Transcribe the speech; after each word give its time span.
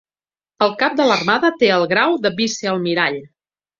El 0.67 0.71
cap 0.79 0.95
de 1.01 1.05
l'Armada 1.11 1.51
té 1.65 1.71
el 1.75 1.85
grau 1.93 2.17
de 2.25 2.33
Vicealmirall. 2.41 3.21